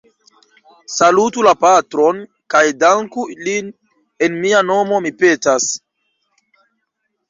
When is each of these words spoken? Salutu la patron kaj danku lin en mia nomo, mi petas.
Salutu 0.93 1.43
la 1.47 1.53
patron 1.65 2.23
kaj 2.55 2.63
danku 2.87 3.29
lin 3.45 3.71
en 4.31 4.43
mia 4.43 4.67
nomo, 4.75 5.03
mi 5.09 5.17
petas. 5.25 5.73